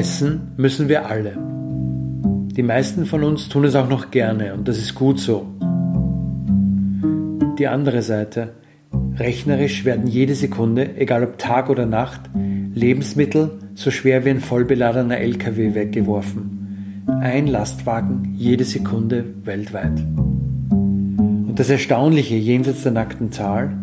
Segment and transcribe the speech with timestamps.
[0.00, 1.36] Essen müssen wir alle.
[2.56, 5.46] Die meisten von uns tun es auch noch gerne und das ist gut so.
[7.58, 8.54] Die andere Seite.
[9.18, 12.22] Rechnerisch werden jede Sekunde, egal ob Tag oder Nacht,
[12.72, 17.04] Lebensmittel so schwer wie ein vollbeladener LKW weggeworfen.
[17.20, 20.00] Ein Lastwagen jede Sekunde weltweit.
[20.70, 23.76] Und das Erstaunliche jenseits der nackten Zahl,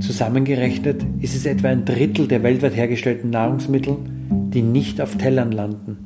[0.00, 3.96] zusammengerechnet ist es etwa ein Drittel der weltweit hergestellten Nahrungsmittel,
[4.52, 5.98] die nicht auf Tellern landen.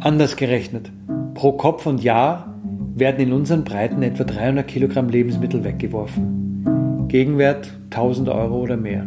[0.00, 0.90] Anders gerechnet,
[1.34, 2.58] pro Kopf und Jahr
[2.94, 7.06] werden in unseren Breiten etwa 300 Kilogramm Lebensmittel weggeworfen.
[7.08, 9.06] Gegenwert 1000 Euro oder mehr.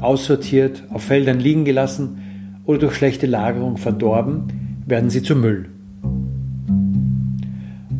[0.00, 2.18] Aussortiert, auf Feldern liegen gelassen
[2.64, 5.68] oder durch schlechte Lagerung verdorben, werden sie zu Müll.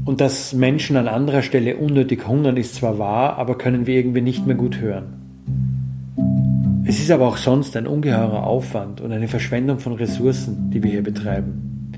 [0.04, 4.22] Und dass Menschen an anderer Stelle unnötig hungern, ist zwar wahr, aber können wir irgendwie
[4.22, 5.19] nicht mehr gut hören.
[6.90, 10.90] Es ist aber auch sonst ein ungeheurer Aufwand und eine Verschwendung von Ressourcen, die wir
[10.90, 11.92] hier betreiben.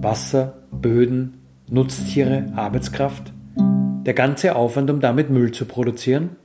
[0.00, 1.34] Wasser, Böden,
[1.68, 3.34] Nutztiere, Arbeitskraft,
[4.06, 6.36] der ganze Aufwand, um damit Müll zu produzieren.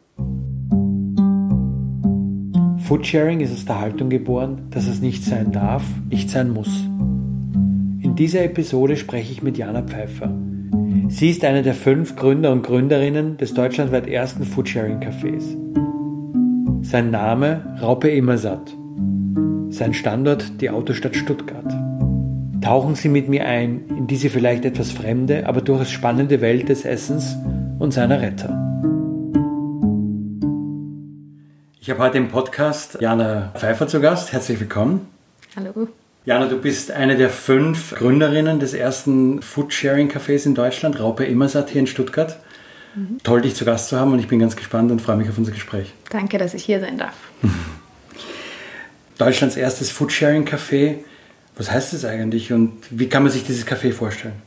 [2.80, 6.84] Foodsharing ist aus der Haltung geboren, dass es nicht sein darf, nicht sein muss.
[8.02, 10.38] In dieser Episode spreche ich mit Jana Pfeiffer.
[11.08, 15.69] Sie ist eine der fünf Gründer und Gründerinnen des deutschlandweit ersten Foodsharing-Cafés.
[16.92, 18.76] Sein Name Raupe Immersat.
[19.70, 21.72] Sein Standort die Autostadt Stuttgart.
[22.64, 26.86] Tauchen Sie mit mir ein in diese vielleicht etwas fremde, aber durchaus spannende Welt des
[26.86, 27.36] Essens
[27.78, 28.50] und seiner Retter.
[31.80, 34.34] Ich habe heute im Podcast Jana Pfeiffer zu Gast.
[34.34, 35.10] Herzlich willkommen.
[35.56, 35.90] Hallo.
[36.26, 41.82] Jana, du bist eine der fünf Gründerinnen des ersten Foodsharing-Cafés in Deutschland, Raupe Immersat hier
[41.82, 42.40] in Stuttgart.
[43.00, 43.18] Mhm.
[43.24, 45.38] Toll, dich zu Gast zu haben und ich bin ganz gespannt und freue mich auf
[45.38, 45.94] unser Gespräch.
[46.10, 47.16] Danke, dass ich hier sein darf.
[49.18, 50.96] Deutschlands erstes Foodsharing-Café.
[51.58, 54.42] Was heißt das eigentlich und wie kann man sich dieses Café vorstellen?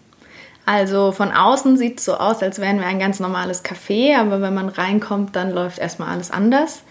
[0.65, 4.41] Also von außen sieht es so aus, als wären wir ein ganz normales Café, aber
[4.41, 6.83] wenn man reinkommt, dann läuft erstmal alles anders.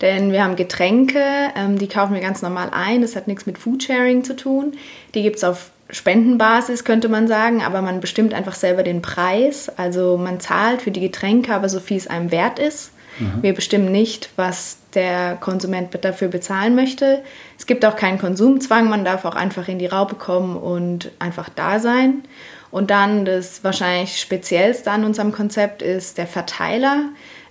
[0.00, 1.22] Denn wir haben Getränke,
[1.56, 3.00] ähm, die kaufen wir ganz normal ein.
[3.00, 4.72] Das hat nichts mit Foodsharing zu tun.
[5.14, 9.70] Die gibt es auf Spendenbasis, könnte man sagen, aber man bestimmt einfach selber den Preis.
[9.76, 12.92] Also man zahlt für die Getränke, aber so viel es einem wert ist.
[13.18, 13.42] Mhm.
[13.42, 17.22] Wir bestimmen nicht, was der Konsument dafür bezahlen möchte.
[17.58, 21.48] Es gibt auch keinen Konsumzwang, man darf auch einfach in die Raupe kommen und einfach
[21.48, 22.24] da sein.
[22.70, 27.04] Und dann das wahrscheinlich speziellste an unserem Konzept ist der Verteiler.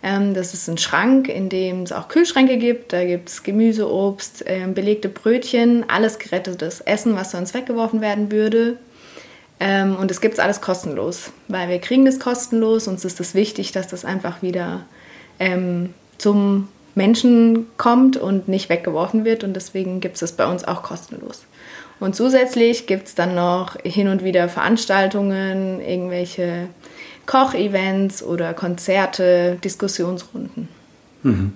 [0.04, 2.94] Ähm, das ist ein Schrank, in dem es auch Kühlschränke gibt.
[2.94, 8.32] Da gibt es Gemüse, Obst, ähm, belegte Brötchen, alles gerettetes Essen, was sonst weggeworfen werden
[8.32, 8.78] würde.
[9.60, 12.88] Ähm, und es gibt alles kostenlos, weil wir kriegen das kostenlos.
[12.88, 14.86] Uns ist es wichtig, dass das einfach wieder
[16.18, 19.44] zum Menschen kommt und nicht weggeworfen wird.
[19.44, 21.46] Und deswegen gibt es das bei uns auch kostenlos.
[22.00, 26.68] Und zusätzlich gibt es dann noch hin und wieder Veranstaltungen, irgendwelche
[27.26, 30.68] Kochevents oder Konzerte, Diskussionsrunden.
[31.24, 31.54] Mhm.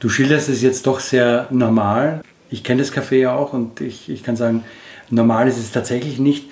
[0.00, 2.22] Du schilderst es jetzt doch sehr normal.
[2.50, 4.64] Ich kenne das Café ja auch und ich, ich kann sagen,
[5.10, 6.46] normal ist es tatsächlich nicht.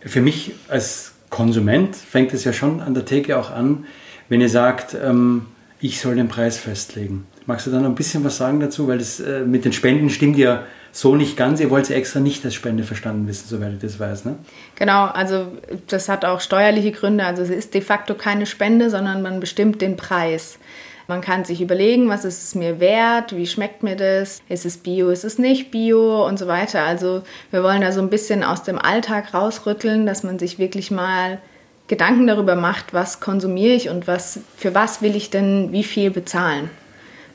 [0.00, 3.84] Für mich als Konsument fängt es ja schon an der Theke auch an,
[4.28, 5.46] wenn ihr sagt, ähm,
[5.80, 7.26] ich soll den Preis festlegen.
[7.46, 8.88] Magst du da noch ein bisschen was sagen dazu?
[8.88, 10.64] Weil das äh, mit den Spenden stimmt ja
[10.98, 11.60] so nicht ganz.
[11.60, 14.34] Ihr wollt es extra nicht als Spende verstanden wissen, soweit ich das weiß, ne?
[14.74, 15.46] Genau, also
[15.86, 17.24] das hat auch steuerliche Gründe.
[17.24, 20.58] Also es ist de facto keine Spende, sondern man bestimmt den Preis.
[21.06, 24.78] Man kann sich überlegen, was ist es mir wert, wie schmeckt mir das, ist es
[24.78, 26.82] bio, ist es nicht bio und so weiter.
[26.82, 27.22] Also
[27.52, 31.38] wir wollen da so ein bisschen aus dem Alltag rausrütteln, dass man sich wirklich mal
[31.86, 36.10] Gedanken darüber macht, was konsumiere ich und was, für was will ich denn wie viel
[36.10, 36.70] bezahlen.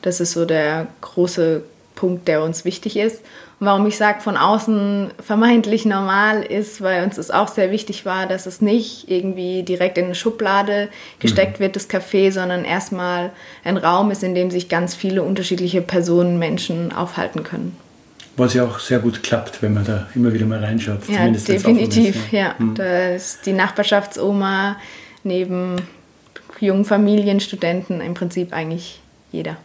[0.02, 1.64] Das ist so der große
[1.96, 3.22] Punkt, der uns wichtig ist.
[3.66, 8.28] Warum ich sage, von außen vermeintlich normal ist, weil uns es auch sehr wichtig war,
[8.28, 10.90] dass es nicht irgendwie direkt in eine Schublade
[11.20, 13.32] gesteckt wird, das Café, sondern erstmal
[13.64, 17.78] ein Raum ist, in dem sich ganz viele unterschiedliche Personen, Menschen aufhalten können.
[18.36, 21.08] Was ja auch sehr gut klappt, wenn man da immer wieder mal reinschaut.
[21.08, 22.16] Ja, definitiv.
[22.16, 24.76] ist, Ja, da ist die Nachbarschaftsoma
[25.24, 25.76] neben
[26.60, 29.00] jungen Familien, Studenten im Prinzip eigentlich
[29.32, 29.56] jeder.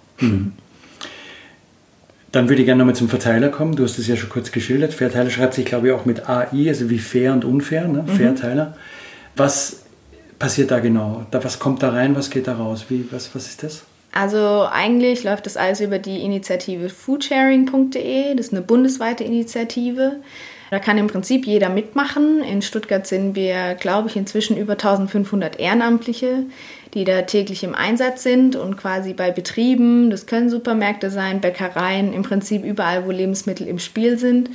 [2.33, 3.75] Dann würde ich gerne nochmal zum Verteiler kommen.
[3.75, 4.93] Du hast es ja schon kurz geschildert.
[4.93, 8.05] Verteiler schreibt sich, glaube ich, auch mit AI, also wie fair und unfair, ne?
[8.07, 8.77] Verteiler.
[9.35, 9.83] Was
[10.39, 11.25] passiert da genau?
[11.31, 12.87] Da, was kommt da rein, was geht da raus?
[12.89, 13.85] Wie, was, was ist das?
[14.13, 18.35] Also eigentlich läuft das alles über die Initiative foodsharing.de.
[18.35, 20.17] Das ist eine bundesweite Initiative.
[20.71, 22.43] Da kann im Prinzip jeder mitmachen.
[22.43, 26.45] In Stuttgart sind wir, glaube ich, inzwischen über 1500 Ehrenamtliche,
[26.95, 32.13] die da täglich im Einsatz sind und quasi bei Betrieben, das können Supermärkte sein, Bäckereien,
[32.13, 34.51] im Prinzip überall, wo Lebensmittel im Spiel sind.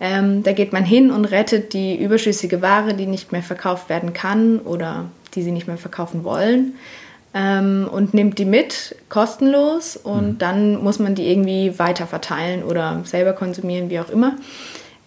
[0.00, 4.12] Ähm, da geht man hin und rettet die überschüssige Ware, die nicht mehr verkauft werden
[4.12, 6.74] kann oder die sie nicht mehr verkaufen wollen
[7.34, 13.02] ähm, und nimmt die mit, kostenlos und dann muss man die irgendwie weiter verteilen oder
[13.04, 14.36] selber konsumieren, wie auch immer.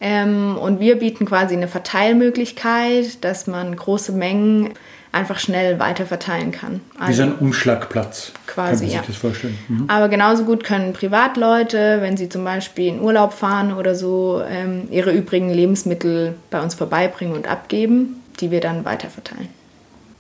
[0.04, 4.72] Ähm, und wir bieten quasi eine Verteilmöglichkeit, dass man große Mengen
[5.12, 6.82] einfach schnell weiter verteilen kann.
[7.06, 8.32] Wie so ein Umschlagplatz.
[8.48, 9.04] Quasi, Kann man sich ja.
[9.06, 9.58] das vorstellen?
[9.68, 9.86] Mhm.
[9.90, 14.88] Aber genauso gut können Privatleute, wenn sie zum Beispiel in Urlaub fahren oder so, ähm,
[14.90, 19.50] ihre übrigen Lebensmittel bei uns vorbeibringen und abgeben, die wir dann weiter verteilen.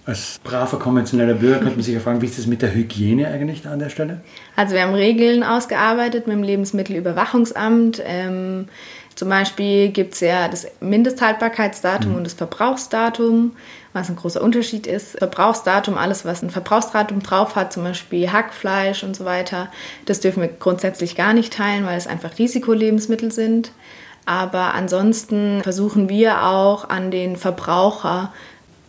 [0.03, 3.27] Als braver konventioneller Bürger könnte man sich ja fragen, wie ist das mit der Hygiene
[3.27, 4.21] eigentlich an der Stelle?
[4.55, 8.01] Also wir haben Regeln ausgearbeitet mit dem Lebensmittelüberwachungsamt.
[8.03, 8.67] Ähm,
[9.15, 13.51] zum Beispiel gibt es ja das Mindesthaltbarkeitsdatum und das Verbrauchsdatum,
[13.93, 15.17] was ein großer Unterschied ist.
[15.17, 19.69] Verbrauchsdatum, alles was ein Verbrauchsdatum drauf hat, zum Beispiel Hackfleisch und so weiter,
[20.05, 23.71] das dürfen wir grundsätzlich gar nicht teilen, weil es einfach Risikolebensmittel sind.
[24.25, 28.31] Aber ansonsten versuchen wir auch an den Verbraucher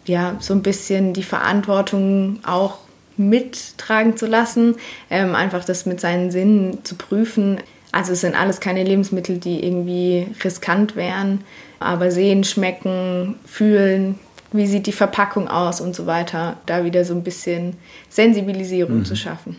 [0.04, 2.78] ja so ein bisschen die Verantwortung auch
[3.16, 4.76] mittragen zu lassen,
[5.10, 7.60] ähm, einfach das mit seinen Sinnen zu prüfen.
[7.92, 11.44] Also es sind alles keine Lebensmittel, die irgendwie riskant wären,
[11.78, 14.18] aber sehen, schmecken, fühlen,
[14.50, 17.76] wie sieht die Verpackung aus und so weiter, da wieder so ein bisschen
[18.08, 19.56] Sensibilisierung zu schaffen.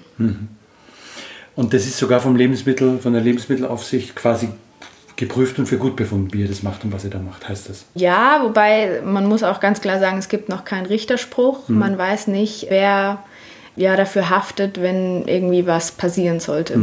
[1.56, 4.50] Und das ist sogar vom Lebensmittel, von der Lebensmittelaufsicht quasi
[5.16, 7.70] geprüft und für gut befunden, wie ihr das macht und was ihr da macht, heißt
[7.70, 7.86] das.
[7.94, 11.70] Ja, wobei man muss auch ganz klar sagen, es gibt noch keinen Richterspruch.
[11.70, 13.24] Man weiß nicht, wer
[13.76, 16.80] ja dafür haftet, wenn irgendwie was passieren sollte.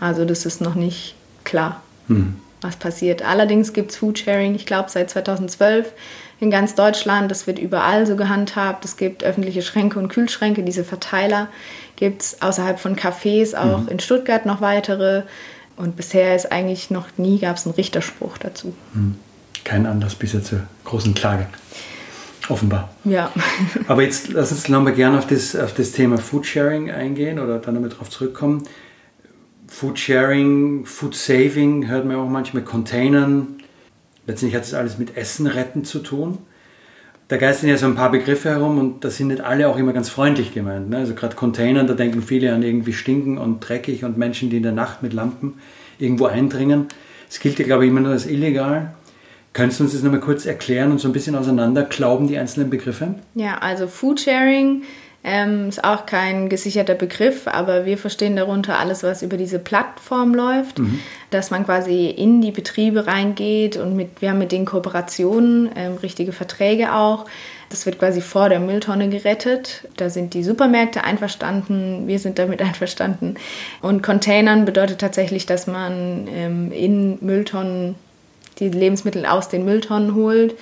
[0.00, 1.14] Also das ist noch nicht
[1.44, 1.82] klar,
[2.60, 3.22] was passiert.
[3.22, 5.92] Allerdings gibt es Foodsharing, ich glaube seit 2012
[6.40, 7.30] in ganz Deutschland.
[7.30, 8.84] Das wird überall so gehandhabt.
[8.84, 11.48] Es gibt öffentliche Schränke und Kühlschränke, diese Verteiler
[11.96, 15.22] gibt es außerhalb von Cafés, auch in Stuttgart noch weitere.
[15.76, 18.74] Und bisher ist eigentlich noch nie gab es einen Richterspruch dazu.
[19.64, 21.46] Kein Anlass bisher zur großen Klage.
[22.48, 22.88] Offenbar.
[23.04, 23.30] Ja.
[23.88, 27.74] Aber jetzt lass uns nochmal gerne auf das, auf das Thema Foodsharing eingehen oder dann
[27.74, 28.62] nochmal drauf zurückkommen.
[29.78, 33.58] Foodsharing, Food Saving hört man auch manchmal Containern.
[34.26, 36.38] Letztendlich hat das alles mit Essen retten zu tun.
[37.28, 39.92] Da geistern ja so ein paar Begriffe herum und da sind nicht alle auch immer
[39.92, 40.90] ganz freundlich gemeint.
[40.90, 40.96] Ne?
[40.96, 44.64] Also gerade Containern, da denken viele an irgendwie stinken und dreckig und Menschen, die in
[44.64, 45.60] der Nacht mit Lampen
[46.00, 46.88] irgendwo eindringen.
[47.28, 48.94] Das gilt ja, glaube ich, immer nur als illegal.
[49.52, 53.14] Könntest du uns das nochmal kurz erklären und so ein bisschen auseinanderklauben, die einzelnen Begriffe?
[53.36, 54.82] Ja, also Foodsharing
[55.24, 60.34] ähm, ist auch kein gesicherter Begriff, aber wir verstehen darunter alles, was über diese Plattform
[60.34, 60.80] läuft,
[61.30, 65.96] dass man quasi in die Betriebe reingeht und mit, wir haben mit den Kooperationen ähm,
[65.96, 67.26] richtige Verträge auch.
[67.68, 69.88] Das wird quasi vor der Mülltonne gerettet.
[69.96, 73.34] Da sind die Supermärkte einverstanden, wir sind damit einverstanden.
[73.82, 77.96] Und Containern bedeutet tatsächlich, dass man ähm, in Mülltonnen
[78.60, 80.54] die Lebensmittel aus den Mülltonnen holt.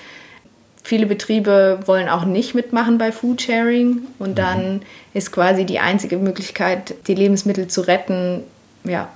[0.86, 4.82] Viele Betriebe wollen auch nicht mitmachen bei Foodsharing und dann
[5.14, 8.44] ist quasi die einzige Möglichkeit, die Lebensmittel zu retten,
[8.84, 9.08] ja,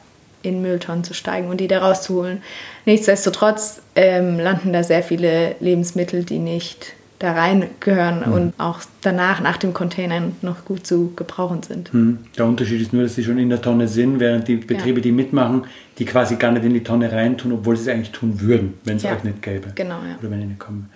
[0.42, 2.42] in Mülltonnen zu steigen und die da rauszuholen.
[2.86, 9.42] Nichtsdestotrotz ähm, landen da sehr viele Lebensmittel, die nicht da rein gehören und auch danach,
[9.42, 11.92] nach dem Container, noch gut zu gebrauchen sind.
[11.92, 12.18] Hm.
[12.36, 15.12] Der Unterschied ist nur, dass sie schon in der Tonne sind, während die Betriebe, die
[15.12, 15.64] mitmachen,
[15.98, 18.96] die quasi gar nicht in die Tonne reintun, obwohl sie es eigentlich tun würden, wenn
[18.96, 19.12] es Ja.
[19.12, 19.68] euch nicht gäbe.
[19.74, 20.16] Genau, ja.
[20.18, 20.88] Oder wenn ihr nicht kommen.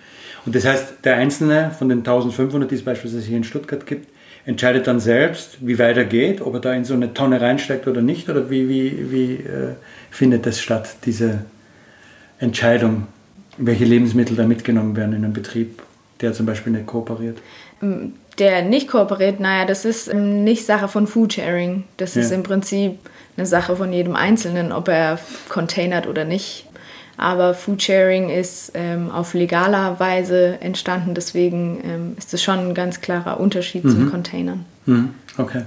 [0.47, 4.09] Und das heißt, der Einzelne von den 1500, die es beispielsweise hier in Stuttgart gibt,
[4.47, 7.87] entscheidet dann selbst, wie weit er geht, ob er da in so eine Tonne reinsteigt
[7.87, 9.75] oder nicht, oder wie, wie, wie äh,
[10.09, 11.45] findet das statt, diese
[12.39, 13.05] Entscheidung,
[13.59, 15.83] welche Lebensmittel da mitgenommen werden in einem Betrieb,
[16.21, 17.37] der zum Beispiel nicht kooperiert.
[18.37, 21.83] Der nicht kooperiert, naja, das ist ähm, nicht Sache von Foodsharing.
[21.97, 22.21] Das ja.
[22.21, 22.99] ist im Prinzip
[23.37, 25.19] eine Sache von jedem Einzelnen, ob er
[25.49, 26.67] containert oder nicht.
[27.17, 32.99] Aber Foodsharing ist ähm, auf legaler Weise entstanden, deswegen ähm, ist es schon ein ganz
[32.99, 33.89] klarer Unterschied mhm.
[33.89, 34.65] zum Containern.
[34.85, 35.09] Mhm.
[35.37, 35.63] Okay.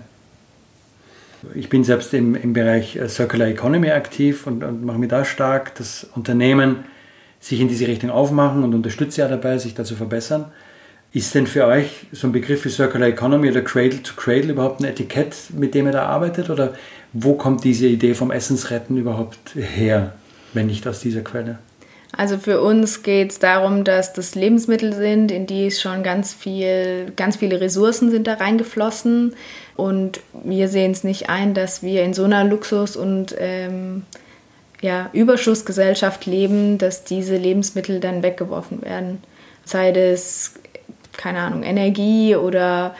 [1.54, 5.24] Ich bin selbst im, im Bereich äh, Circular Economy aktiv und, und mache mir da
[5.24, 6.84] stark, dass Unternehmen
[7.40, 10.46] sich in diese Richtung aufmachen und unterstütze ja dabei, sich da zu verbessern.
[11.12, 14.80] Ist denn für euch so ein Begriff wie Circular Economy oder Cradle to Cradle überhaupt
[14.80, 16.50] ein Etikett, mit dem ihr da arbeitet?
[16.50, 16.74] Oder
[17.14, 20.12] wo kommt diese Idee vom Essensretten überhaupt her,
[20.52, 21.58] wenn nicht aus dieser Quelle?
[22.12, 27.12] Also für uns geht es darum, dass das Lebensmittel sind, in die schon ganz viel,
[27.16, 29.34] ganz viele Ressourcen sind da reingeflossen.
[29.76, 34.02] Und wir sehen es nicht ein, dass wir in so einer Luxus- und ähm,
[34.80, 39.22] ja, Überschussgesellschaft leben, dass diese Lebensmittel dann weggeworfen werden.
[39.64, 40.54] Sei das
[41.18, 42.94] keine Ahnung, Energie oder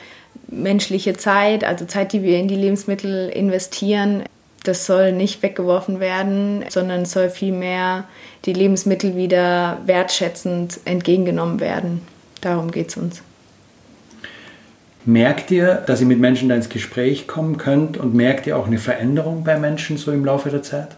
[0.49, 4.25] menschliche Zeit, also Zeit, die wir in die Lebensmittel investieren,
[4.64, 8.04] das soll nicht weggeworfen werden, sondern soll vielmehr
[8.44, 12.02] die Lebensmittel wieder wertschätzend entgegengenommen werden.
[12.40, 13.23] Darum geht es uns.
[15.04, 18.66] Merkt ihr, dass ihr mit Menschen da ins Gespräch kommen könnt und merkt ihr auch
[18.66, 20.98] eine Veränderung bei Menschen so im Laufe der Zeit?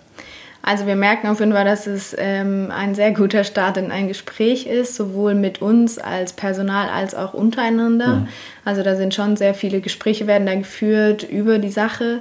[0.62, 4.08] Also wir merken auf jeden Fall, dass es ähm, ein sehr guter Start in ein
[4.08, 8.16] Gespräch ist, sowohl mit uns als Personal als auch untereinander.
[8.16, 8.28] Mhm.
[8.64, 12.20] Also da sind schon sehr viele Gespräche werden da geführt über die Sache,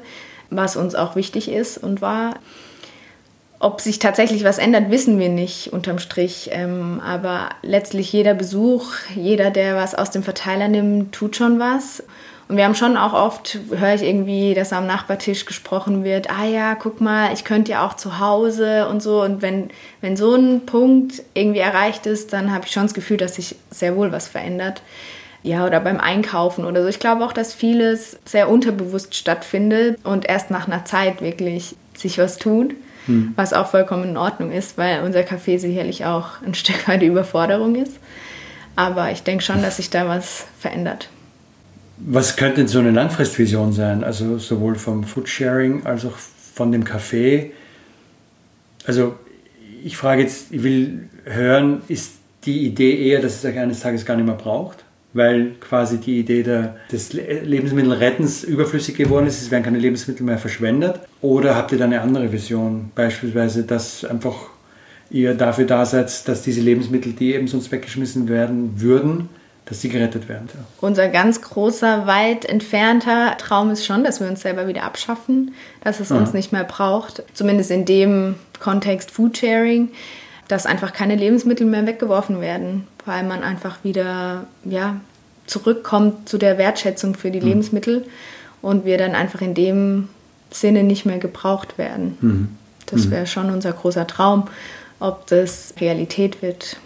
[0.49, 2.35] was uns auch wichtig ist und war.
[3.61, 6.49] Ob sich tatsächlich was ändert, wissen wir nicht unterm Strich.
[6.53, 12.03] Ähm, aber letztlich jeder Besuch, jeder, der was aus dem Verteiler nimmt, tut schon was.
[12.49, 16.45] Und wir haben schon auch oft, höre ich irgendwie, dass am Nachbartisch gesprochen wird, ah
[16.45, 19.21] ja, guck mal, ich könnte ja auch zu Hause und so.
[19.21, 19.69] Und wenn,
[20.01, 23.55] wenn so ein Punkt irgendwie erreicht ist, dann habe ich schon das Gefühl, dass sich
[23.69, 24.81] sehr wohl was verändert.
[25.43, 26.87] Ja, oder beim Einkaufen oder so.
[26.87, 32.17] Ich glaube auch, dass vieles sehr unterbewusst stattfindet und erst nach einer Zeit wirklich sich
[32.17, 32.73] was tut,
[33.05, 33.33] hm.
[33.35, 37.75] was auch vollkommen in Ordnung ist, weil unser Café sicherlich auch ein Stück weit Überforderung
[37.75, 37.99] ist.
[38.75, 41.09] Aber ich denke schon, dass sich da was verändert.
[41.99, 44.03] Was könnte denn so eine Langfristvision sein?
[44.03, 46.17] Also sowohl vom Foodsharing als auch
[46.53, 47.51] von dem Café.
[48.85, 49.15] Also
[49.83, 52.13] ich frage jetzt, ich will hören, ist
[52.45, 54.83] die Idee eher, dass es euch eines Tages gar nicht mehr braucht?
[55.13, 60.37] Weil quasi die Idee der, des Lebensmittelrettens überflüssig geworden ist, es werden keine Lebensmittel mehr
[60.37, 60.99] verschwendet?
[61.21, 62.91] Oder habt ihr da eine andere Vision?
[62.95, 64.35] Beispielsweise, dass einfach
[65.09, 69.29] ihr dafür da seid, dass diese Lebensmittel, die eben sonst weggeschmissen werden würden,
[69.69, 70.49] dass sie gerettet werden.
[70.51, 70.59] Ja.
[70.81, 75.99] Unser ganz großer, weit entfernter Traum ist schon, dass wir uns selber wieder abschaffen, dass
[75.99, 76.19] es Aha.
[76.19, 77.23] uns nicht mehr braucht.
[77.33, 79.89] Zumindest in dem Kontext Foodsharing,
[80.47, 84.99] dass einfach keine Lebensmittel mehr weggeworfen werden, weil man einfach wieder ja,
[85.45, 87.47] zurückkommt zu der Wertschätzung für die mhm.
[87.47, 88.05] Lebensmittel
[88.63, 90.09] und wir dann einfach in dem
[90.49, 92.17] Sinne nicht mehr gebraucht werden.
[92.21, 92.47] Mhm.
[92.87, 93.11] Das mhm.
[93.11, 94.47] wäre schon unser großer Traum.
[94.99, 96.77] Ob das Realität wird,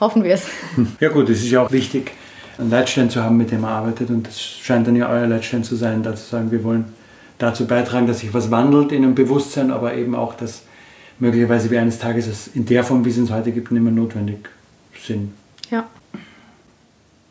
[0.00, 0.46] hoffen wir es.
[1.00, 2.12] Ja gut, es ist ja auch wichtig,
[2.58, 4.10] einen Leitstern zu haben, mit dem man arbeitet.
[4.10, 6.86] Und das scheint dann ja euer Leitstern zu sein, da zu sagen, wir wollen
[7.38, 10.62] dazu beitragen, dass sich was wandelt in einem Bewusstsein, aber eben auch, dass
[11.18, 13.92] möglicherweise wie eines Tages es in der Form, wie es uns heute gibt, nicht mehr
[13.92, 14.48] notwendig
[15.02, 15.32] sind.
[15.70, 15.88] Ja.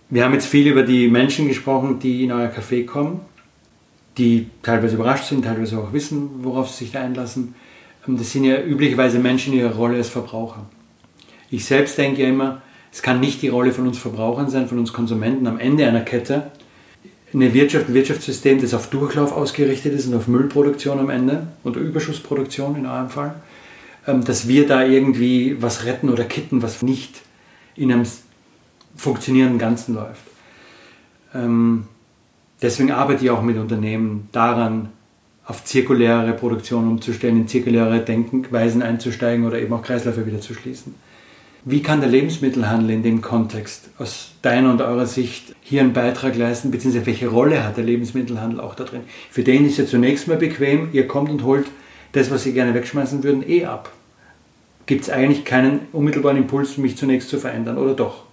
[0.09, 3.21] Wir haben jetzt viel über die Menschen gesprochen, die in euer Café kommen,
[4.17, 7.55] die teilweise überrascht sind, teilweise auch wissen, worauf sie sich da einlassen.
[8.07, 10.65] Das sind ja üblicherweise Menschen in ihrer Rolle als Verbraucher.
[11.55, 14.77] Ich selbst denke ja immer, es kann nicht die Rolle von uns Verbrauchern sein, von
[14.77, 16.51] uns Konsumenten am Ende einer Kette.
[17.33, 21.79] Eine Wirtschaft, ein Wirtschaftssystem, das auf Durchlauf ausgerichtet ist und auf Müllproduktion am Ende oder
[21.79, 23.35] Überschussproduktion in eurem Fall,
[24.05, 27.21] ähm, dass wir da irgendwie was retten oder kitten, was nicht
[27.77, 28.03] in einem
[28.97, 30.23] funktionierenden Ganzen läuft.
[31.33, 31.87] Ähm,
[32.61, 34.89] deswegen arbeite ich auch mit Unternehmen daran,
[35.45, 40.95] auf zirkuläre Produktion umzustellen, in zirkuläre Denkweisen einzusteigen oder eben auch Kreisläufe wieder zu schließen.
[41.67, 46.37] Wie kann der Lebensmittelhandel in dem Kontext aus deiner und eurer Sicht hier einen Beitrag
[46.37, 49.01] leisten, beziehungsweise welche Rolle hat der Lebensmittelhandel auch da drin?
[49.31, 51.65] Für den ist ja zunächst mal bequem, ihr kommt und holt
[52.11, 53.91] das, was sie gerne wegschmeißen würden, eh ab.
[54.85, 58.24] Gibt es eigentlich keinen unmittelbaren Impuls, mich zunächst zu verändern, oder doch?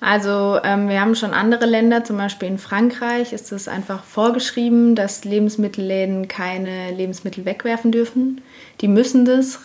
[0.00, 4.94] Also ähm, wir haben schon andere Länder, zum Beispiel in Frankreich ist es einfach vorgeschrieben,
[4.94, 8.42] dass Lebensmittelläden keine Lebensmittel wegwerfen dürfen.
[8.80, 9.60] Die müssen das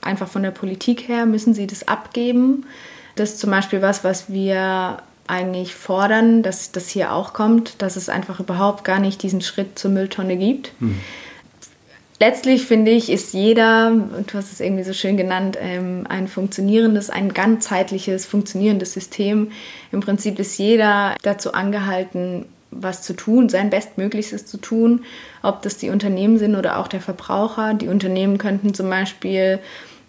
[0.00, 2.66] einfach von der Politik her müssen sie das abgeben.
[3.14, 7.96] Das ist zum Beispiel was, was wir eigentlich fordern, dass das hier auch kommt, dass
[7.96, 10.72] es einfach überhaupt gar nicht diesen Schritt zur Mülltonne gibt.
[10.80, 11.00] Mhm.
[12.20, 17.10] Letztlich finde ich, ist jeder, du hast es irgendwie so schön genannt, ähm, ein funktionierendes,
[17.10, 19.50] ein ganzheitliches, funktionierendes System.
[19.92, 25.04] Im Prinzip ist jeder dazu angehalten, was zu tun, sein Bestmöglichstes zu tun,
[25.42, 27.74] ob das die Unternehmen sind oder auch der Verbraucher.
[27.74, 29.58] Die Unternehmen könnten zum Beispiel,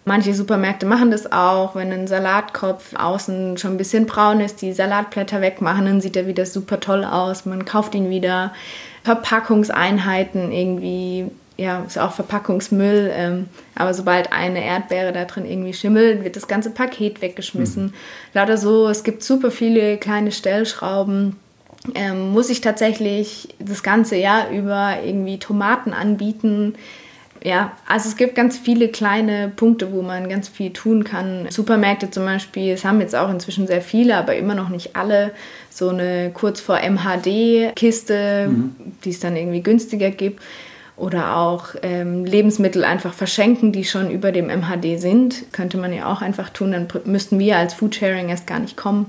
[0.04, 4.72] manche Supermärkte machen das auch, wenn ein Salatkopf außen schon ein bisschen braun ist, die
[4.72, 8.52] Salatblätter wegmachen, dann sieht er wieder super toll aus, man kauft ihn wieder.
[9.02, 16.24] Verpackungseinheiten irgendwie ja, ist auch Verpackungsmüll, ähm, aber sobald eine Erdbeere da drin irgendwie schimmelt,
[16.24, 17.84] wird das ganze Paket weggeschmissen.
[17.84, 17.92] Mhm.
[18.32, 21.36] Lauter so, es gibt super viele kleine Stellschrauben.
[21.94, 26.76] Ähm, muss ich tatsächlich das ganze Jahr über irgendwie Tomaten anbieten?
[27.44, 31.46] Ja, also es gibt ganz viele kleine Punkte, wo man ganz viel tun kann.
[31.50, 35.32] Supermärkte zum Beispiel, es haben jetzt auch inzwischen sehr viele, aber immer noch nicht alle,
[35.68, 38.74] so eine kurz vor MHD-Kiste, mhm.
[39.04, 40.40] die es dann irgendwie günstiger gibt
[41.00, 45.50] oder auch ähm, Lebensmittel einfach verschenken, die schon über dem MHD sind.
[45.50, 49.06] Könnte man ja auch einfach tun, dann müssten wir als Foodsharing erst gar nicht kommen.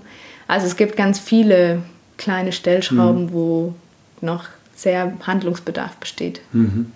[0.47, 1.81] Also es gibt ganz viele
[2.17, 3.33] kleine Stellschrauben, mhm.
[3.33, 3.73] wo
[4.21, 6.39] noch sehr Handlungsbedarf besteht.
[6.53, 6.93] Mhm.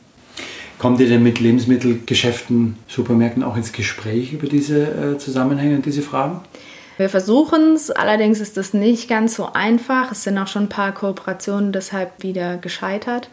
[0.79, 6.03] Kommt ihr denn mit Lebensmittelgeschäften, Supermärkten auch ins Gespräch über diese äh, Zusammenhänge und diese
[6.03, 6.39] Fragen?
[6.97, 10.13] Wir versuchen es, allerdings ist das nicht ganz so einfach.
[10.13, 13.29] Es sind auch schon ein paar Kooperationen deshalb wieder gescheitert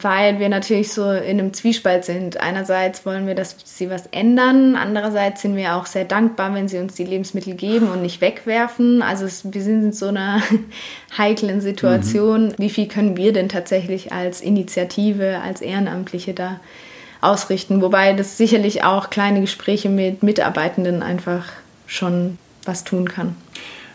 [0.00, 2.38] weil wir natürlich so in einem Zwiespalt sind.
[2.38, 6.78] Einerseits wollen wir, dass sie was ändern, andererseits sind wir auch sehr dankbar, wenn sie
[6.78, 9.02] uns die Lebensmittel geben und nicht wegwerfen.
[9.02, 10.40] Also es, wir sind in so einer
[11.18, 12.48] heiklen Situation.
[12.48, 12.54] Mhm.
[12.58, 16.60] Wie viel können wir denn tatsächlich als Initiative, als Ehrenamtliche da
[17.20, 17.82] ausrichten?
[17.82, 21.46] Wobei das sicherlich auch kleine Gespräche mit Mitarbeitenden einfach
[21.86, 23.34] schon was tun kann.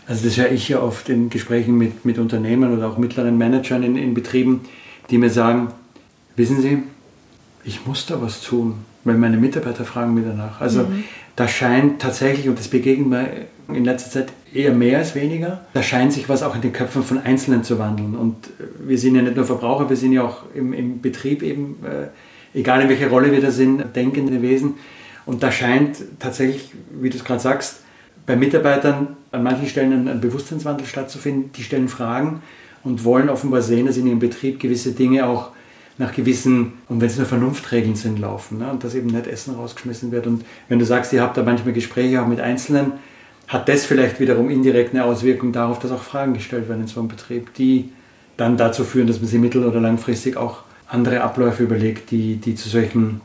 [0.06, 3.82] Also das höre ich ja oft in Gesprächen mit, mit Unternehmen oder auch mittleren Managern
[3.82, 4.62] in, in Betrieben,
[5.10, 5.68] die mir sagen,
[6.36, 6.82] wissen Sie,
[7.64, 10.60] ich muss da was tun, weil meine Mitarbeiter fragen mir danach.
[10.60, 11.04] Also mhm.
[11.36, 15.82] da scheint tatsächlich, und das begegnet mir in letzter Zeit eher mehr als weniger, da
[15.82, 18.14] scheint sich was auch in den Köpfen von Einzelnen zu wandeln.
[18.14, 18.36] Und
[18.86, 22.58] wir sind ja nicht nur Verbraucher, wir sind ja auch im, im Betrieb eben, äh,
[22.58, 24.74] egal in welcher Rolle wir da sind, denkende Wesen.
[25.26, 27.80] Und da scheint tatsächlich, wie du es gerade sagst,
[28.26, 31.50] bei Mitarbeitern an manchen Stellen ein, ein Bewusstseinswandel stattzufinden.
[31.56, 32.42] Die stellen Fragen
[32.82, 35.50] und wollen offenbar sehen, dass in ihrem Betrieb gewisse Dinge auch
[35.98, 38.58] nach gewissen, und wenn es nur Vernunftregeln sind, laufen.
[38.58, 38.70] Ne?
[38.70, 40.26] Und dass eben nicht Essen rausgeschmissen wird.
[40.26, 42.92] Und wenn du sagst, ihr habt da manchmal Gespräche auch mit Einzelnen,
[43.46, 47.00] hat das vielleicht wiederum indirekt eine Auswirkung darauf, dass auch Fragen gestellt werden in so
[47.00, 47.90] einem Betrieb, die
[48.36, 52.54] dann dazu führen, dass man sich mittel- oder langfristig auch andere Abläufe überlegt, die, die
[52.54, 53.20] zu solchen,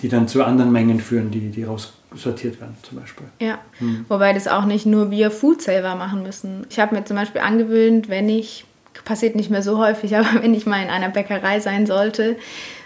[0.00, 3.26] die dann zu anderen Mengen führen, die, die raussortiert werden zum Beispiel.
[3.40, 4.06] Ja, hm.
[4.08, 6.66] wobei das auch nicht nur wir Foodsaver machen müssen.
[6.70, 8.64] Ich habe mir zum Beispiel angewöhnt, wenn ich
[9.04, 12.36] passiert nicht mehr so häufig, aber wenn ich mal in einer Bäckerei sein sollte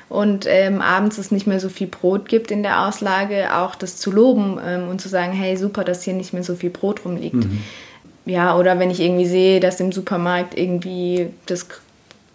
[0.08, 3.96] und ähm, abends es nicht mehr so viel Brot gibt in der Auslage, auch das
[3.96, 7.04] zu loben ähm, und zu sagen, hey, super, dass hier nicht mehr so viel Brot
[7.04, 7.34] rumliegt.
[7.34, 7.62] Mhm.
[8.24, 11.66] Ja, oder wenn ich irgendwie sehe, dass im Supermarkt irgendwie das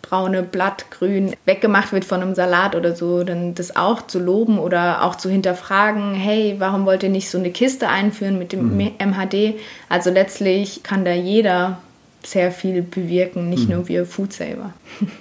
[0.01, 4.59] braune Blatt grün weggemacht wird von einem Salat oder so, dann das auch zu loben
[4.59, 8.75] oder auch zu hinterfragen, hey, warum wollt ihr nicht so eine Kiste einführen mit dem
[8.75, 8.91] mhm.
[8.99, 9.55] MHD?
[9.89, 11.79] Also letztlich kann da jeder
[12.25, 13.75] sehr viel bewirken, nicht mhm.
[13.75, 14.73] nur wir Foodsaver.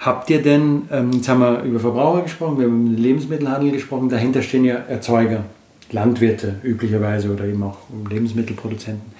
[0.00, 3.72] Habt ihr denn, ähm, jetzt haben wir über Verbraucher gesprochen, wir haben über den Lebensmittelhandel
[3.72, 5.44] gesprochen, dahinter stehen ja Erzeuger,
[5.92, 9.12] Landwirte üblicherweise oder eben auch Lebensmittelproduzenten.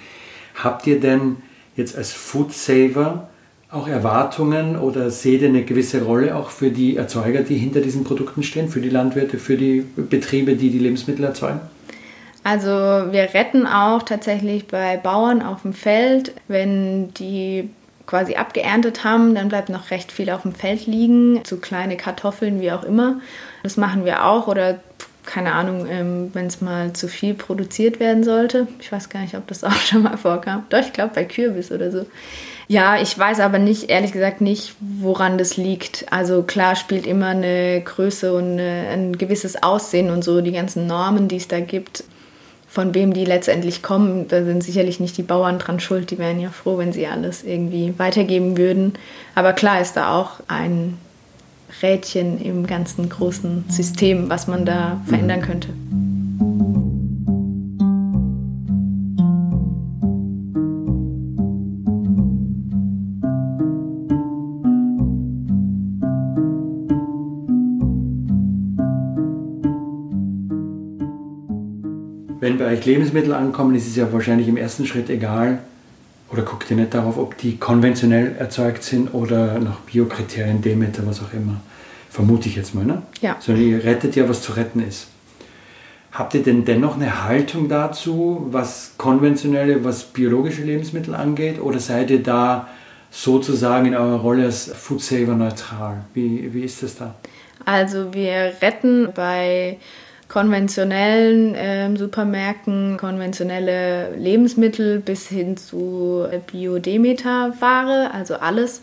[0.55, 1.37] Habt ihr denn
[1.75, 3.29] jetzt als Foodsaver
[3.69, 8.03] auch Erwartungen oder seht ihr eine gewisse Rolle auch für die Erzeuger, die hinter diesen
[8.03, 11.61] Produkten stehen, für die Landwirte, für die Betriebe, die die Lebensmittel erzeugen?
[12.43, 17.69] Also wir retten auch tatsächlich bei Bauern auf dem Feld, wenn die
[18.07, 22.59] quasi abgeerntet haben, dann bleibt noch recht viel auf dem Feld liegen, so kleine Kartoffeln,
[22.59, 23.21] wie auch immer.
[23.63, 24.79] Das machen wir auch oder
[25.25, 28.67] keine Ahnung, ähm, wenn es mal zu viel produziert werden sollte.
[28.79, 30.65] Ich weiß gar nicht, ob das auch schon mal vorkam.
[30.69, 32.05] Doch, ich glaube bei Kürbis oder so.
[32.67, 36.05] Ja, ich weiß aber nicht, ehrlich gesagt nicht, woran das liegt.
[36.11, 41.27] Also klar spielt immer eine Größe und ein gewisses Aussehen und so, die ganzen Normen,
[41.27, 42.03] die es da gibt,
[42.71, 46.09] von wem die letztendlich kommen, da sind sicherlich nicht die Bauern dran schuld.
[46.09, 48.93] Die wären ja froh, wenn sie alles irgendwie weitergeben würden.
[49.35, 50.97] Aber klar ist da auch ein
[51.81, 55.67] Rädchen im ganzen großen System, was man da verändern könnte.
[72.81, 75.59] Euch Lebensmittel ankommen, ist es ja wahrscheinlich im ersten Schritt egal,
[76.31, 81.21] oder guckt ihr nicht darauf, ob die konventionell erzeugt sind oder nach Biokriterien, Demeter, was
[81.21, 81.61] auch immer.
[82.09, 83.03] Vermute ich jetzt mal, ne?
[83.21, 83.37] Ja.
[83.39, 85.09] Sondern ihr rettet ja, was zu retten ist.
[86.11, 91.61] Habt ihr denn dennoch eine Haltung dazu, was konventionelle, was biologische Lebensmittel angeht?
[91.61, 92.67] Oder seid ihr da
[93.11, 96.05] sozusagen in eurer Rolle als Food Saver neutral?
[96.15, 97.13] Wie, wie ist das da?
[97.63, 99.77] Also wir retten bei
[100.31, 108.81] konventionellen äh, Supermärkten konventionelle Lebensmittel bis hin zu Biodemeter-Ware, also alles,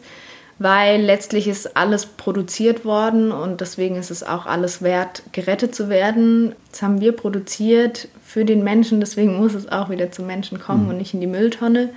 [0.59, 5.89] weil letztlich ist alles produziert worden und deswegen ist es auch alles wert, gerettet zu
[5.89, 6.55] werden.
[6.71, 10.85] Das haben wir produziert für den Menschen, deswegen muss es auch wieder zum Menschen kommen
[10.85, 10.91] mhm.
[10.91, 11.89] und nicht in die Mülltonne.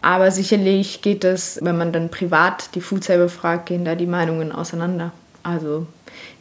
[0.00, 4.52] Aber sicherlich geht es, wenn man dann privat die Foodsaver fragt, gehen da die Meinungen
[4.52, 5.10] auseinander.
[5.42, 5.88] Also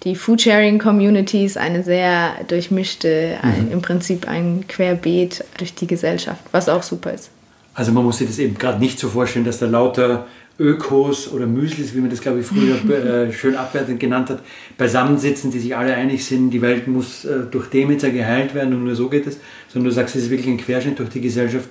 [0.04, 3.50] die Foodsharing-Community ist eine sehr durchmischte, mhm.
[3.50, 7.30] ein, im Prinzip ein Querbeet durch die Gesellschaft, was auch super ist.
[7.74, 10.28] Also man muss sich das eben gerade nicht so vorstellen, dass da lauter
[10.58, 12.76] Ökos oder Müslis, wie man das glaube ich früher
[13.28, 14.42] äh, schön abwertend genannt hat,
[14.78, 18.86] beisammensitzen, die sich alle einig sind, die Welt muss äh, durch Demeter geheilt werden und
[18.86, 21.68] nur so geht es, sondern du sagst, es ist wirklich ein Querschnitt durch die Gesellschaft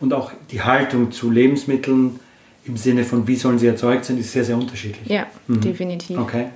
[0.00, 2.20] und auch die Haltung zu Lebensmitteln
[2.66, 5.08] im Sinne von, wie sollen sie erzeugt sein, ist sehr, sehr unterschiedlich.
[5.08, 5.62] Ja, mhm.
[5.62, 6.18] definitiv.
[6.18, 6.46] Okay.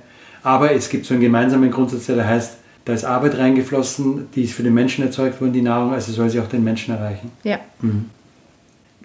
[0.43, 4.53] Aber es gibt so einen gemeinsamen Grundsatz, der heißt, da ist Arbeit reingeflossen, die ist
[4.53, 7.31] für den Menschen erzeugt worden, die Nahrung, also soll sie auch den Menschen erreichen.
[7.43, 7.59] Ja.
[7.81, 8.09] Mhm.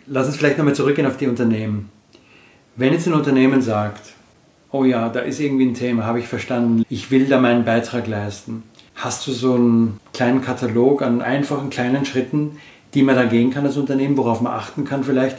[0.07, 1.91] Lass uns vielleicht nochmal zurückgehen auf die Unternehmen.
[2.75, 4.13] Wenn jetzt ein Unternehmen sagt,
[4.73, 8.07] oh ja, da ist irgendwie ein Thema, habe ich verstanden, ich will da meinen Beitrag
[8.09, 8.65] leisten.
[8.97, 12.59] Hast du so einen kleinen Katalog an einfachen kleinen Schritten,
[12.95, 15.37] die man da gehen kann als Unternehmen, worauf man achten kann vielleicht?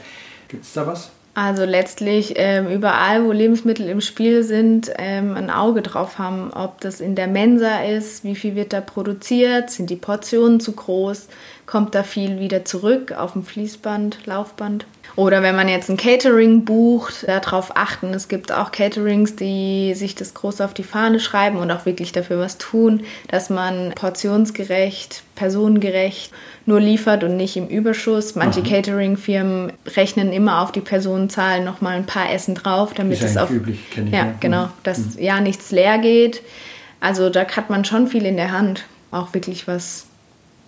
[0.47, 1.11] Gibt es da was?
[1.35, 6.81] Also letztlich ähm, überall, wo Lebensmittel im Spiel sind, ähm, ein Auge drauf haben, ob
[6.81, 11.27] das in der Mensa ist, wie viel wird da produziert, sind die Portionen zu groß,
[11.65, 14.85] kommt da viel wieder zurück auf dem Fließband, Laufband.
[15.19, 18.13] Oder wenn man jetzt ein Catering bucht, darauf achten.
[18.13, 22.13] Es gibt auch Caterings, die sich das groß auf die Fahne schreiben und auch wirklich
[22.13, 26.31] dafür was tun, dass man portionsgerecht, personengerecht
[26.65, 28.35] nur liefert und nicht im Überschuss.
[28.35, 33.51] Manche Catering-Firmen rechnen immer auf die Personenzahl nochmal ein paar Essen drauf, damit es auf.
[33.51, 34.71] Üblich, ich, ja, ja, genau, mhm.
[34.83, 35.21] dass mhm.
[35.21, 36.41] ja nichts leer geht.
[37.01, 40.05] Also da hat man schon viel in der Hand, auch wirklich was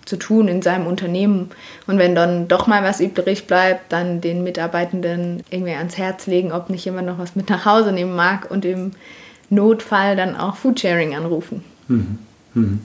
[0.05, 1.49] zu tun in seinem Unternehmen.
[1.87, 6.51] Und wenn dann doch mal was übrig bleibt, dann den Mitarbeitenden irgendwie ans Herz legen,
[6.51, 8.91] ob nicht jemand noch was mit nach Hause nehmen mag und im
[9.49, 11.63] Notfall dann auch Foodsharing anrufen.
[11.87, 12.19] Mhm.
[12.53, 12.79] Mhm.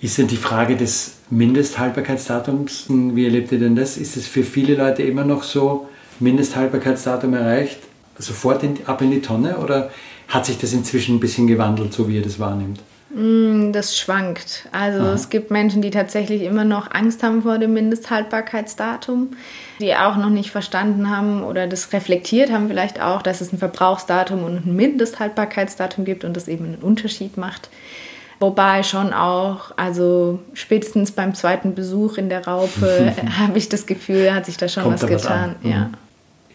[0.00, 3.96] Ist denn die Frage des Mindesthaltbarkeitsdatums, wie erlebt ihr denn das?
[3.96, 5.88] Ist es für viele Leute immer noch so,
[6.20, 7.80] Mindesthaltbarkeitsdatum erreicht,
[8.18, 9.90] sofort in, ab in die Tonne oder
[10.28, 12.80] hat sich das inzwischen ein bisschen gewandelt, so wie ihr das wahrnimmt?
[13.16, 14.68] Mm, das schwankt.
[14.72, 15.14] Also Aha.
[15.14, 19.30] es gibt Menschen, die tatsächlich immer noch Angst haben vor dem Mindesthaltbarkeitsdatum,
[19.80, 23.58] die auch noch nicht verstanden haben oder das reflektiert haben vielleicht auch, dass es ein
[23.58, 27.70] Verbrauchsdatum und ein Mindesthaltbarkeitsdatum gibt und das eben einen Unterschied macht.
[28.38, 34.34] Wobei schon auch, also spätestens beim zweiten Besuch in der Raupe habe ich das Gefühl,
[34.34, 35.54] hat sich da schon Kommt was da getan.
[35.62, 35.78] Was ja.
[35.78, 35.94] Mhm.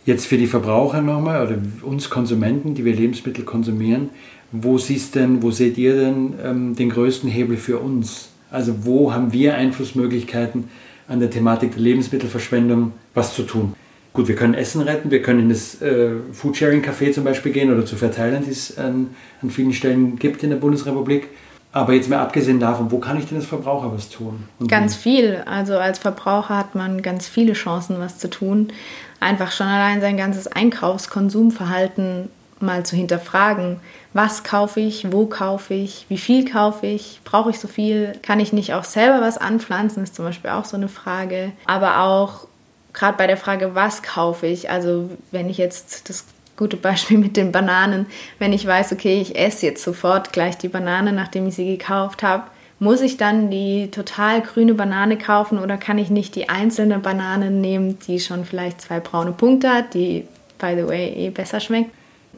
[0.05, 4.11] Jetzt für die Verbraucher nochmal oder uns Konsumenten, die wir Lebensmittel konsumieren,
[4.51, 8.29] wo siehst denn, wo seht ihr denn ähm, den größten Hebel für uns?
[8.49, 10.69] Also wo haben wir Einflussmöglichkeiten
[11.07, 13.73] an der Thematik der Lebensmittelverschwendung was zu tun?
[14.13, 17.85] Gut, wir können Essen retten, wir können in das äh, Foodsharing-Café zum Beispiel gehen oder
[17.85, 19.11] zu Verteilern, die es an,
[19.41, 21.29] an vielen Stellen gibt in der Bundesrepublik.
[21.71, 24.43] Aber jetzt mal abgesehen davon, wo kann ich denn als Verbraucher was tun?
[24.59, 25.41] Und ganz viel.
[25.45, 28.73] Also als Verbraucher hat man ganz viele Chancen, was zu tun.
[29.21, 32.27] Einfach schon allein sein ganzes Einkaufs-Konsumverhalten
[32.61, 33.79] mal zu hinterfragen.
[34.13, 35.11] Was kaufe ich?
[35.11, 36.05] Wo kaufe ich?
[36.09, 37.21] Wie viel kaufe ich?
[37.23, 38.13] Brauche ich so viel?
[38.21, 40.03] Kann ich nicht auch selber was anpflanzen?
[40.03, 41.51] Ist zum Beispiel auch so eine Frage.
[41.65, 42.47] Aber auch
[42.93, 44.69] gerade bei der Frage, was kaufe ich?
[44.69, 46.25] Also wenn ich jetzt das
[46.61, 48.05] gute Beispiel mit den Bananen.
[48.37, 52.21] Wenn ich weiß, okay, ich esse jetzt sofort gleich die Banane, nachdem ich sie gekauft
[52.21, 52.43] habe,
[52.77, 57.49] muss ich dann die total grüne Banane kaufen oder kann ich nicht die einzelne Banane
[57.51, 60.27] nehmen, die schon vielleicht zwei braune Punkte hat, die,
[60.59, 61.91] by the way, eh besser schmeckt?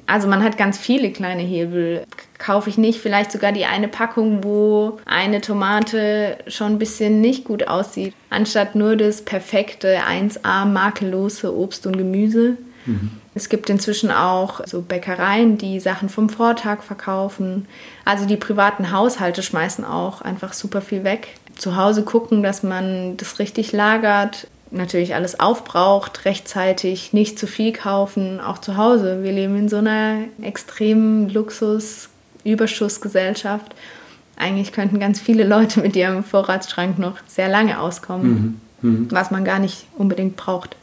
[0.05, 2.05] Also man hat ganz viele kleine Hebel.
[2.37, 7.45] Kaufe ich nicht vielleicht sogar die eine Packung, wo eine Tomate schon ein bisschen nicht
[7.45, 12.57] gut aussieht, anstatt nur das perfekte 1A makellose Obst und Gemüse.
[12.85, 13.11] Mhm.
[13.35, 17.65] Es gibt inzwischen auch so Bäckereien, die Sachen vom Vortag verkaufen.
[18.05, 21.29] Also die privaten Haushalte schmeißen auch einfach super viel weg.
[21.55, 27.71] Zu Hause gucken, dass man das richtig lagert, natürlich alles aufbraucht, rechtzeitig nicht zu viel
[27.71, 29.23] kaufen, auch zu Hause.
[29.23, 33.75] Wir leben in so einer extremen Luxus-Überschussgesellschaft.
[34.35, 38.89] Eigentlich könnten ganz viele Leute mit ihrem Vorratsschrank noch sehr lange auskommen, mhm.
[38.89, 39.07] Mhm.
[39.11, 40.75] was man gar nicht unbedingt braucht.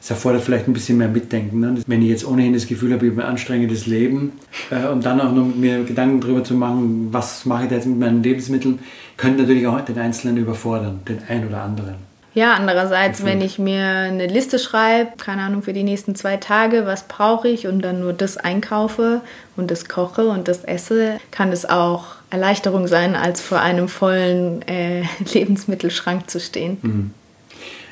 [0.00, 1.60] Es erfordert vielleicht ein bisschen mehr Mitdenken.
[1.60, 1.76] Ne?
[1.86, 4.32] Wenn ich jetzt ohnehin das Gefühl habe, ich habe ein anstrengendes Leben
[4.70, 7.86] äh, und dann auch noch mir Gedanken darüber zu machen, was mache ich da jetzt
[7.86, 8.80] mit meinen Lebensmitteln,
[9.16, 12.11] könnte natürlich auch den Einzelnen überfordern, den einen oder anderen.
[12.34, 16.86] Ja, andererseits, wenn ich mir eine Liste schreibe, keine Ahnung, für die nächsten zwei Tage,
[16.86, 19.20] was brauche ich und dann nur das einkaufe
[19.56, 24.62] und das koche und das esse, kann es auch Erleichterung sein, als vor einem vollen
[24.62, 26.78] äh, Lebensmittelschrank zu stehen.
[26.82, 27.10] Mhm.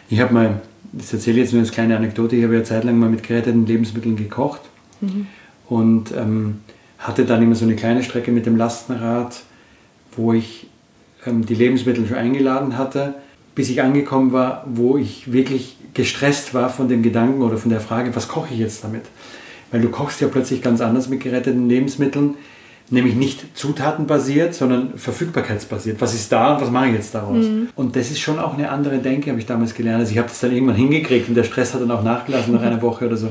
[0.09, 0.61] Ich habe mal
[0.93, 3.67] das erzähle ich jetzt nur als kleine Anekdote, ich habe ja zeitlang mal mit geretteten
[3.67, 4.61] Lebensmitteln gekocht
[5.01, 5.27] mhm.
[5.69, 6.61] und ähm,
[6.99, 9.43] hatte dann immer so eine kleine Strecke mit dem Lastenrad,
[10.17, 10.67] wo ich
[11.27, 13.15] ähm, die Lebensmittel schon eingeladen hatte,
[13.61, 17.83] bis ich angekommen war, wo ich wirklich gestresst war von dem Gedanken oder von der
[17.83, 19.03] Frage, was koche ich jetzt damit?
[19.71, 22.37] Weil du kochst ja plötzlich ganz anders mit geretteten Lebensmitteln
[22.89, 26.01] nämlich nicht zutatenbasiert, sondern verfügbarkeitsbasiert.
[26.01, 27.45] Was ist da und was mache ich jetzt daraus?
[27.45, 27.69] Mhm.
[27.77, 30.01] Und das ist schon auch eine andere Denke, habe ich damals gelernt.
[30.01, 32.63] Also ich habe das dann irgendwann hingekriegt und der Stress hat dann auch nachgelassen nach
[32.63, 33.29] einer Woche oder so.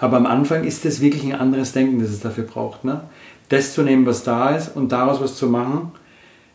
[0.00, 2.84] Aber am Anfang ist das wirklich ein anderes Denken, das es dafür braucht.
[2.84, 3.02] Ne?
[3.48, 5.92] Das zu nehmen, was da ist und daraus was zu machen,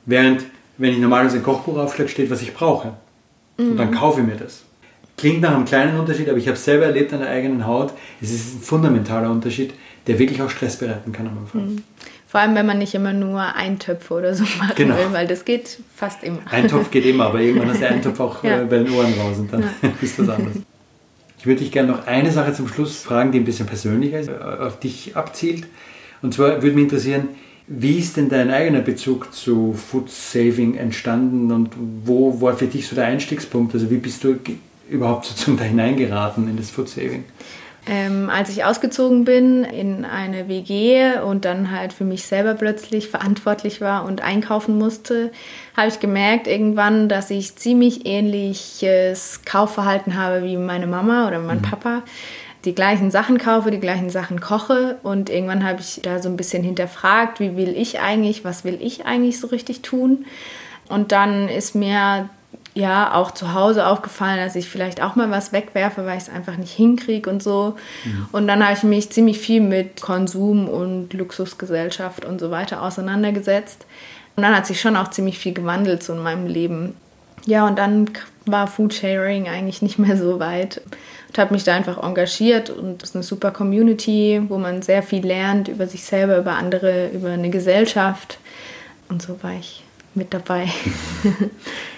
[0.06, 0.44] während,
[0.78, 2.92] wenn ich normalerweise ein Kochbuch aufschlage, steht, was ich brauche.
[3.58, 3.72] Mhm.
[3.72, 3.96] Und dann mhm.
[3.96, 4.64] kaufe ich mir das.
[5.18, 7.94] Klingt nach einem kleinen Unterschied, aber ich habe es selber erlebt an der eigenen Haut.
[8.22, 9.74] Es ist ein fundamentaler Unterschied,
[10.08, 11.62] der wirklich auch Stress bereiten kann am Anfang.
[11.62, 11.84] Mhm.
[12.28, 14.98] Vor allem, wenn man nicht immer nur Eintöpfe oder so machen genau.
[14.98, 16.40] will, weil das geht fast immer.
[16.52, 18.62] Ein Topf geht immer, aber irgendwann ist der Eintopf auch ja.
[18.62, 19.70] Äh, bei den Ohren raus und dann ja.
[20.02, 20.58] ist das anders.
[21.40, 24.30] Ich würde dich gerne noch eine Sache zum Schluss fragen, die ein bisschen persönlicher ist,
[24.30, 25.66] äh, auf dich abzielt.
[26.22, 27.30] Und zwar würde mich interessieren,
[27.68, 31.72] wie ist denn dein eigener Bezug zu Food Saving entstanden und
[32.04, 33.74] wo war für dich so der Einstiegspunkt?
[33.74, 34.38] Also wie bist du
[34.90, 37.26] überhaupt sozusagen da hineingeraten in das Food Saving?
[37.88, 43.10] Ähm, als ich ausgezogen bin in eine WG und dann halt für mich selber plötzlich
[43.10, 45.32] verantwortlich war und einkaufen musste,
[45.78, 51.60] habe ich gemerkt irgendwann, dass ich ziemlich ähnliches Kaufverhalten habe wie meine Mama oder mein
[51.60, 51.64] mhm.
[51.64, 52.04] Papa.
[52.66, 56.38] Die gleichen Sachen kaufe, die gleichen Sachen koche und irgendwann habe ich da so ein
[56.38, 60.26] bisschen hinterfragt, wie will ich eigentlich, was will ich eigentlich so richtig tun.
[60.90, 62.30] Und dann ist mir
[62.74, 66.30] ja auch zu Hause aufgefallen, dass ich vielleicht auch mal was wegwerfe, weil ich es
[66.30, 67.76] einfach nicht hinkriege und so.
[68.04, 68.28] Mhm.
[68.32, 73.86] Und dann habe ich mich ziemlich viel mit Konsum und Luxusgesellschaft und so weiter auseinandergesetzt.
[74.36, 76.96] Und dann hat sich schon auch ziemlich viel gewandelt so in meinem Leben.
[77.46, 78.10] Ja, und dann
[78.46, 80.82] war Foodsharing eigentlich nicht mehr so weit
[81.36, 85.04] und habe mich da einfach engagiert und es ist eine super Community, wo man sehr
[85.04, 88.40] viel lernt über sich selber, über andere, über eine Gesellschaft
[89.10, 90.70] und so war ich mit dabei.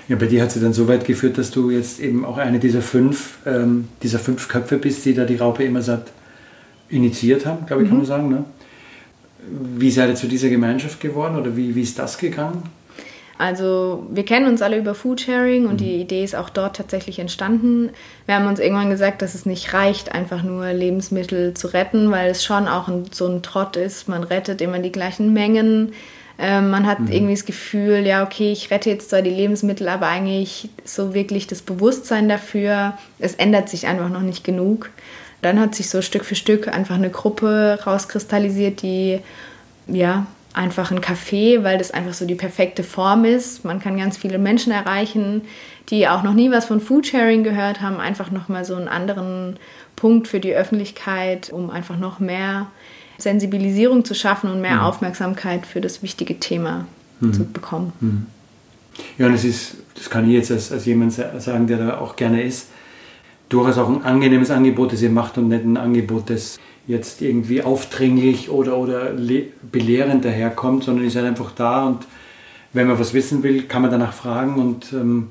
[0.09, 2.59] Ja, bei dir hat sie dann so weit geführt, dass du jetzt eben auch eine
[2.59, 6.13] dieser fünf, ähm, dieser fünf Köpfe bist, die da die Raupe immer satt
[6.87, 7.91] initiiert haben, glaube ich, mhm.
[7.91, 8.29] kann man sagen.
[8.29, 8.45] Ne?
[9.75, 12.63] Wie seid ihr zu dieser Gemeinschaft geworden oder wie, wie ist das gegangen?
[13.37, 15.77] Also wir kennen uns alle über Foodsharing und mhm.
[15.77, 17.91] die Idee ist auch dort tatsächlich entstanden.
[18.25, 22.31] Wir haben uns irgendwann gesagt, dass es nicht reicht, einfach nur Lebensmittel zu retten, weil
[22.31, 24.07] es schon auch ein, so ein Trott ist.
[24.07, 25.93] Man rettet immer die gleichen Mengen
[26.39, 27.11] ähm, man hat mhm.
[27.11, 31.47] irgendwie das Gefühl, ja, okay, ich rette jetzt zwar die Lebensmittel, aber eigentlich so wirklich
[31.47, 34.91] das Bewusstsein dafür, es ändert sich einfach noch nicht genug.
[35.41, 39.19] Dann hat sich so Stück für Stück einfach eine Gruppe rauskristallisiert, die
[39.87, 43.63] ja einfach ein Café, weil das einfach so die perfekte Form ist.
[43.63, 45.43] Man kann ganz viele Menschen erreichen,
[45.89, 49.57] die auch noch nie was von Foodsharing gehört haben, einfach nochmal so einen anderen
[49.95, 52.67] Punkt für die Öffentlichkeit, um einfach noch mehr
[53.17, 54.81] Sensibilisierung zu schaffen und mehr mhm.
[54.81, 56.85] Aufmerksamkeit für das wichtige Thema
[57.19, 57.33] mhm.
[57.33, 57.93] zu bekommen.
[57.99, 58.25] Mhm.
[59.17, 62.15] Ja, und es ist, das kann ich jetzt als, als jemand sagen, der da auch
[62.15, 62.69] gerne ist,
[63.49, 67.61] durchaus auch ein angenehmes Angebot, das ihr macht und nicht ein Angebot, das jetzt irgendwie
[67.61, 69.13] aufdringlich oder, oder
[69.71, 72.05] belehrend daherkommt, sondern ihr seid einfach da und
[72.73, 75.29] wenn man was wissen will, kann man danach fragen und ähm,